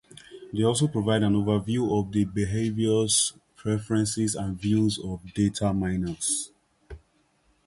They 0.51 0.63
also 0.63 0.87
provide 0.87 1.21
an 1.21 1.35
overview 1.35 1.99
of 1.99 2.11
the 2.11 2.25
behaviors, 2.25 3.33
preferences 3.55 4.33
and 4.33 4.59
views 4.59 4.97
of 4.97 5.21
data 5.35 5.71
miners. 5.73 6.51